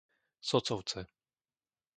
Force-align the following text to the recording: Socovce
Socovce 0.49 1.01